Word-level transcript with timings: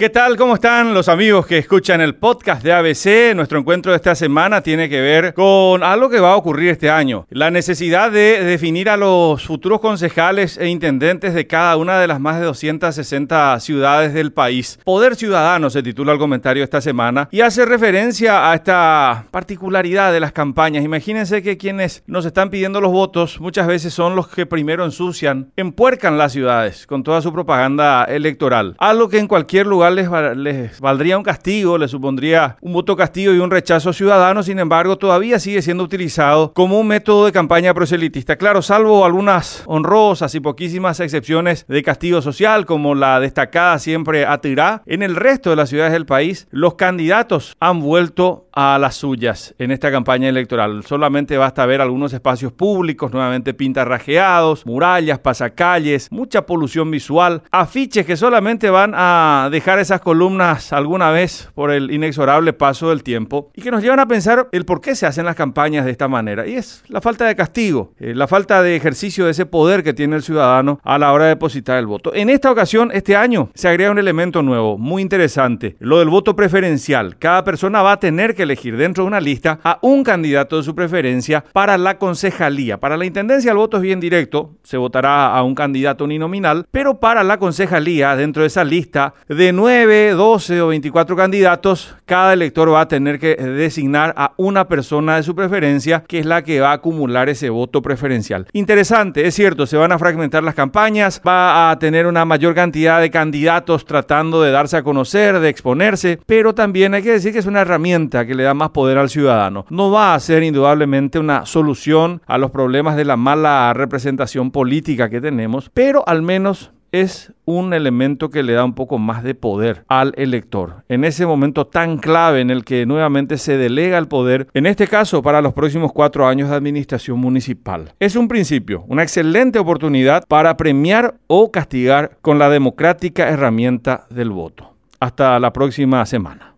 ¿Qué 0.00 0.08
tal? 0.08 0.38
¿Cómo 0.38 0.54
están 0.54 0.94
los 0.94 1.10
amigos 1.10 1.46
que 1.46 1.58
escuchan 1.58 2.00
el 2.00 2.14
podcast 2.14 2.62
de 2.62 2.72
ABC? 2.72 3.36
Nuestro 3.36 3.58
encuentro 3.58 3.92
de 3.92 3.96
esta 3.96 4.14
semana 4.14 4.62
tiene 4.62 4.88
que 4.88 4.98
ver 4.98 5.34
con 5.34 5.82
algo 5.82 6.08
que 6.08 6.20
va 6.20 6.32
a 6.32 6.36
ocurrir 6.36 6.70
este 6.70 6.88
año. 6.88 7.26
La 7.28 7.50
necesidad 7.50 8.10
de 8.10 8.42
definir 8.42 8.88
a 8.88 8.96
los 8.96 9.44
futuros 9.44 9.78
concejales 9.78 10.56
e 10.56 10.68
intendentes 10.68 11.34
de 11.34 11.46
cada 11.46 11.76
una 11.76 12.00
de 12.00 12.06
las 12.06 12.18
más 12.18 12.40
de 12.40 12.46
260 12.46 13.60
ciudades 13.60 14.14
del 14.14 14.32
país. 14.32 14.78
Poder 14.86 15.16
Ciudadano 15.16 15.68
se 15.68 15.82
titula 15.82 16.14
el 16.14 16.18
comentario 16.18 16.64
esta 16.64 16.80
semana 16.80 17.28
y 17.30 17.42
hace 17.42 17.66
referencia 17.66 18.50
a 18.50 18.54
esta 18.54 19.26
particularidad 19.30 20.14
de 20.14 20.20
las 20.20 20.32
campañas. 20.32 20.82
Imagínense 20.82 21.42
que 21.42 21.58
quienes 21.58 22.04
nos 22.06 22.24
están 22.24 22.48
pidiendo 22.48 22.80
los 22.80 22.90
votos 22.90 23.38
muchas 23.38 23.66
veces 23.66 23.92
son 23.92 24.16
los 24.16 24.28
que 24.28 24.46
primero 24.46 24.82
ensucian, 24.82 25.52
empuercan 25.56 26.16
las 26.16 26.32
ciudades 26.32 26.86
con 26.86 27.02
toda 27.02 27.20
su 27.20 27.34
propaganda 27.34 28.04
electoral. 28.04 28.76
Algo 28.78 29.10
que 29.10 29.18
en 29.18 29.28
cualquier 29.28 29.66
lugar 29.66 29.89
les, 29.90 30.80
valdría 30.80 31.18
un 31.18 31.24
castigo, 31.24 31.78
les 31.78 31.90
supondría 31.90 32.56
un 32.60 32.72
voto 32.72 32.96
castigo 32.96 33.32
y 33.32 33.38
un 33.38 33.50
rechazo 33.50 33.92
ciudadano, 33.92 34.42
sin 34.42 34.58
embargo, 34.58 34.98
todavía 34.98 35.38
sigue 35.38 35.62
siendo 35.62 35.84
utilizado 35.84 36.52
como 36.52 36.78
un 36.80 36.86
método 36.86 37.26
de 37.26 37.32
campaña 37.32 37.74
proselitista. 37.74 38.36
Claro, 38.36 38.62
salvo 38.62 39.04
algunas 39.04 39.62
honrosas 39.66 40.34
y 40.34 40.40
poquísimas 40.40 41.00
excepciones 41.00 41.64
de 41.68 41.82
castigo 41.82 42.22
social, 42.22 42.66
como 42.66 42.94
la 42.94 43.20
destacada 43.20 43.78
siempre 43.78 44.26
Atirá, 44.26 44.82
en 44.86 45.02
el 45.02 45.16
resto 45.16 45.50
de 45.50 45.56
las 45.56 45.68
ciudades 45.68 45.92
del 45.92 46.06
país, 46.06 46.46
los 46.50 46.74
candidatos 46.74 47.56
han 47.60 47.80
vuelto 47.80 48.48
a 48.52 48.78
las 48.78 48.96
suyas 48.96 49.54
en 49.58 49.70
esta 49.70 49.90
campaña 49.90 50.28
electoral. 50.28 50.84
Solamente 50.84 51.36
basta 51.36 51.66
ver 51.66 51.80
algunos 51.80 52.12
espacios 52.12 52.52
públicos 52.52 53.12
nuevamente 53.12 53.54
pintarrajeados, 53.54 54.66
murallas, 54.66 55.18
pasacalles, 55.18 56.08
mucha 56.10 56.46
polución 56.46 56.90
visual, 56.90 57.42
afiches 57.50 58.06
que 58.06 58.16
solamente 58.16 58.70
van 58.70 58.92
a 58.94 59.48
dejar 59.50 59.78
esas 59.78 60.00
columnas 60.00 60.72
alguna 60.72 61.10
vez 61.10 61.50
por 61.54 61.70
el 61.70 61.90
inexorable 61.90 62.52
paso 62.52 62.90
del 62.90 63.02
tiempo 63.02 63.50
y 63.54 63.62
que 63.62 63.70
nos 63.70 63.82
llevan 63.82 64.00
a 64.00 64.08
pensar 64.08 64.48
el 64.52 64.64
por 64.64 64.80
qué 64.80 64.94
se 64.94 65.06
hacen 65.06 65.24
las 65.24 65.36
campañas 65.36 65.84
de 65.84 65.90
esta 65.90 66.08
manera. 66.08 66.46
Y 66.46 66.54
es 66.54 66.82
la 66.88 67.00
falta 67.00 67.26
de 67.26 67.36
castigo, 67.36 67.92
eh, 67.98 68.14
la 68.14 68.26
falta 68.26 68.62
de 68.62 68.76
ejercicio 68.76 69.24
de 69.24 69.32
ese 69.32 69.46
poder 69.46 69.82
que 69.82 69.94
tiene 69.94 70.16
el 70.16 70.22
ciudadano 70.22 70.80
a 70.84 70.98
la 70.98 71.12
hora 71.12 71.24
de 71.24 71.30
depositar 71.30 71.78
el 71.78 71.86
voto. 71.86 72.14
En 72.14 72.30
esta 72.30 72.50
ocasión, 72.50 72.90
este 72.92 73.16
año, 73.16 73.50
se 73.54 73.68
agrega 73.68 73.90
un 73.90 73.98
elemento 73.98 74.42
nuevo, 74.42 74.78
muy 74.78 75.02
interesante, 75.02 75.76
lo 75.78 75.98
del 75.98 76.08
voto 76.08 76.36
preferencial. 76.36 77.16
Cada 77.18 77.44
persona 77.44 77.82
va 77.82 77.92
a 77.92 78.00
tener 78.00 78.34
que 78.34 78.39
elegir 78.42 78.76
dentro 78.76 79.04
de 79.04 79.08
una 79.08 79.20
lista 79.20 79.58
a 79.62 79.78
un 79.82 80.04
candidato 80.04 80.56
de 80.56 80.62
su 80.62 80.74
preferencia 80.74 81.44
para 81.52 81.78
la 81.78 81.98
concejalía. 81.98 82.78
Para 82.78 82.96
la 82.96 83.04
intendencia 83.04 83.50
el 83.50 83.58
voto 83.58 83.76
es 83.76 83.82
bien 83.82 84.00
directo, 84.00 84.56
se 84.62 84.76
votará 84.76 85.34
a 85.34 85.42
un 85.42 85.54
candidato 85.54 86.04
uninominal, 86.04 86.66
pero 86.70 87.00
para 87.00 87.22
la 87.22 87.38
concejalía, 87.38 88.16
dentro 88.16 88.42
de 88.42 88.48
esa 88.48 88.64
lista 88.64 89.14
de 89.28 89.52
9, 89.52 90.12
12 90.12 90.60
o 90.62 90.68
24 90.68 91.16
candidatos, 91.16 91.96
cada 92.04 92.32
elector 92.32 92.72
va 92.72 92.82
a 92.82 92.88
tener 92.88 93.18
que 93.18 93.36
designar 93.36 94.14
a 94.16 94.32
una 94.36 94.68
persona 94.68 95.16
de 95.16 95.22
su 95.22 95.34
preferencia, 95.34 96.04
que 96.06 96.18
es 96.18 96.26
la 96.26 96.42
que 96.42 96.60
va 96.60 96.70
a 96.70 96.74
acumular 96.74 97.28
ese 97.28 97.50
voto 97.50 97.82
preferencial. 97.82 98.46
Interesante, 98.52 99.26
es 99.26 99.34
cierto, 99.34 99.66
se 99.66 99.76
van 99.76 99.92
a 99.92 99.98
fragmentar 99.98 100.42
las 100.42 100.54
campañas, 100.54 101.20
va 101.26 101.70
a 101.70 101.78
tener 101.78 102.06
una 102.06 102.24
mayor 102.24 102.54
cantidad 102.54 103.00
de 103.00 103.10
candidatos 103.10 103.84
tratando 103.84 104.42
de 104.42 104.50
darse 104.50 104.76
a 104.76 104.82
conocer, 104.82 105.40
de 105.40 105.48
exponerse, 105.48 106.18
pero 106.26 106.54
también 106.54 106.94
hay 106.94 107.02
que 107.02 107.12
decir 107.12 107.32
que 107.32 107.38
es 107.38 107.46
una 107.46 107.60
herramienta 107.60 108.26
le 108.34 108.42
da 108.42 108.54
más 108.54 108.70
poder 108.70 108.98
al 108.98 109.10
ciudadano. 109.10 109.66
No 109.70 109.90
va 109.90 110.14
a 110.14 110.20
ser 110.20 110.42
indudablemente 110.42 111.18
una 111.18 111.46
solución 111.46 112.22
a 112.26 112.38
los 112.38 112.50
problemas 112.50 112.96
de 112.96 113.04
la 113.04 113.16
mala 113.16 113.72
representación 113.74 114.50
política 114.50 115.10
que 115.10 115.20
tenemos, 115.20 115.70
pero 115.72 116.02
al 116.06 116.22
menos 116.22 116.72
es 116.92 117.32
un 117.44 117.72
elemento 117.72 118.30
que 118.30 118.42
le 118.42 118.52
da 118.52 118.64
un 118.64 118.74
poco 118.74 118.98
más 118.98 119.22
de 119.22 119.34
poder 119.34 119.84
al 119.88 120.12
elector. 120.16 120.84
En 120.88 121.04
ese 121.04 121.26
momento 121.26 121.66
tan 121.66 121.98
clave 121.98 122.40
en 122.40 122.50
el 122.50 122.64
que 122.64 122.86
nuevamente 122.86 123.38
se 123.38 123.56
delega 123.56 123.98
el 123.98 124.08
poder, 124.08 124.48
en 124.54 124.66
este 124.66 124.88
caso 124.88 125.22
para 125.22 125.40
los 125.40 125.52
próximos 125.52 125.92
cuatro 125.92 126.26
años 126.26 126.50
de 126.50 126.56
administración 126.56 127.18
municipal. 127.18 127.92
Es 128.00 128.16
un 128.16 128.28
principio, 128.28 128.84
una 128.88 129.02
excelente 129.02 129.58
oportunidad 129.58 130.24
para 130.26 130.56
premiar 130.56 131.14
o 131.26 131.50
castigar 131.50 132.18
con 132.22 132.38
la 132.38 132.50
democrática 132.50 133.28
herramienta 133.28 134.06
del 134.10 134.30
voto. 134.30 134.74
Hasta 134.98 135.38
la 135.38 135.52
próxima 135.52 136.04
semana. 136.04 136.48